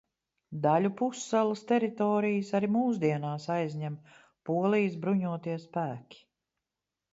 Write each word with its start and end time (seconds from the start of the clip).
Daļu 0.61 0.89
pussalas 1.01 1.61
teritorijas 1.71 2.49
arī 2.61 2.71
mūsdienās 2.77 3.47
aizņem 3.59 4.01
Polijas 4.51 4.99
bruņotie 5.07 5.57
spēki. 5.69 6.27